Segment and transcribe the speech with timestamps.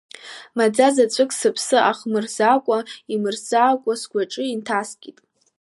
[0.57, 2.77] Маӡа заҵәык сыԥсы иахмырзакәа,
[3.13, 5.17] имырзакәа, сгәаҵаҿ инҭаскит.